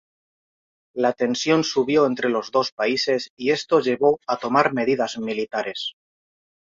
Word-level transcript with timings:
La 1.05 1.13
tensión 1.13 1.63
subió 1.63 2.07
entre 2.07 2.29
los 2.29 2.49
dos 2.51 2.71
países 2.71 3.29
y 3.37 3.51
esto 3.51 3.81
llevó 3.81 4.19
a 4.25 4.37
tomar 4.37 4.73
medidas 4.73 5.19
militares. 5.19 5.93